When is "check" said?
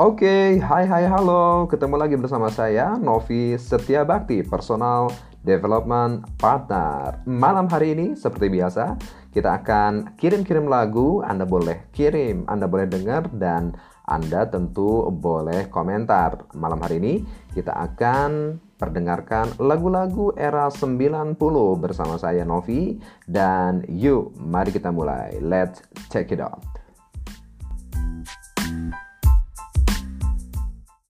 26.08-26.32